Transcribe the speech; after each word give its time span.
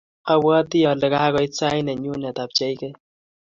abwatii 0.33 0.87
ale 0.91 1.05
kakoit 1.13 1.51
sait 1.59 1.83
nenyune 1.85 2.29
apcheikei. 2.43 2.93